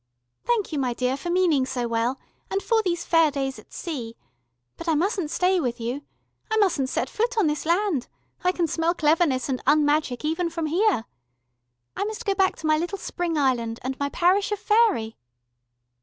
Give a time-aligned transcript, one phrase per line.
[0.45, 2.19] Thank you, my dear, for meaning so well,
[2.49, 4.15] and for these fair days at sea.
[4.75, 6.01] But I mustn't stay with you.
[6.49, 8.07] I mustn't set foot on this land
[8.43, 11.05] I can smell cleverness and un magic even from here.
[11.95, 15.17] I must go back to my little Spring island, and my parish of Faery...."